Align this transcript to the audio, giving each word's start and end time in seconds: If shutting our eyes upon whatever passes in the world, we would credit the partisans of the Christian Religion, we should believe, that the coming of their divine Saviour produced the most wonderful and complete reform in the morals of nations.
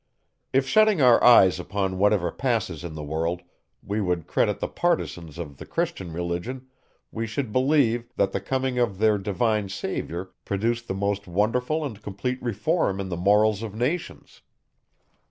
If 0.51 0.67
shutting 0.67 0.99
our 0.99 1.23
eyes 1.23 1.59
upon 1.59 1.99
whatever 1.99 2.31
passes 2.31 2.83
in 2.83 2.95
the 2.95 3.03
world, 3.03 3.43
we 3.83 4.01
would 4.01 4.25
credit 4.25 4.59
the 4.59 4.67
partisans 4.67 5.37
of 5.37 5.57
the 5.57 5.65
Christian 5.67 6.11
Religion, 6.11 6.65
we 7.11 7.27
should 7.27 7.51
believe, 7.53 8.09
that 8.15 8.31
the 8.31 8.41
coming 8.41 8.79
of 8.79 8.97
their 8.97 9.19
divine 9.19 9.69
Saviour 9.69 10.31
produced 10.43 10.87
the 10.87 10.95
most 10.95 11.27
wonderful 11.27 11.85
and 11.85 12.01
complete 12.01 12.41
reform 12.41 12.99
in 12.99 13.09
the 13.09 13.15
morals 13.15 13.61
of 13.61 13.75
nations. 13.75 14.41